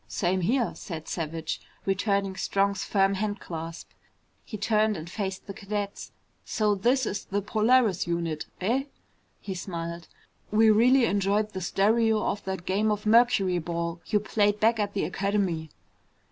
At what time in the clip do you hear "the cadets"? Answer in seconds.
5.45-6.11